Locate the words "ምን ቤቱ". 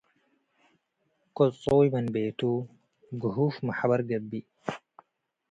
1.93-2.41